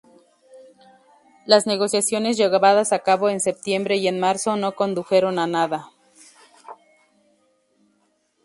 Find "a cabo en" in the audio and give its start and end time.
2.91-3.39